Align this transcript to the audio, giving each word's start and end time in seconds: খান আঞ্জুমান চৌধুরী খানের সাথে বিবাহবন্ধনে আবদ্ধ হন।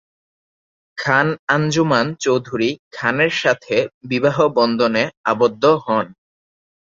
খান 0.97 1.27
আঞ্জুমান 1.47 2.07
চৌধুরী 2.19 2.69
খানের 2.91 3.33
সাথে 3.33 3.75
বিবাহবন্ধনে 4.03 5.03
আবদ্ধ 5.25 5.63
হন। 5.85 6.05